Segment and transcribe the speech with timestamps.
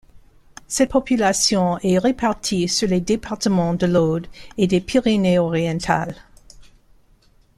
[0.67, 4.25] Cette population est répartie sur les départements de l'Aude
[4.57, 6.15] et des Pyrénées Orientales.